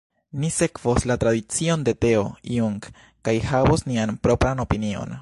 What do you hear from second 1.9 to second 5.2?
Teo Jung kaj havos nian propran opinion.